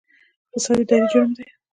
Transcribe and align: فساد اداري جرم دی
فساد 0.51 0.77
اداري 0.83 1.05
جرم 1.11 1.29
دی 1.37 1.45